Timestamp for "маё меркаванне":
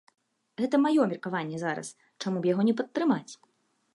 0.85-1.57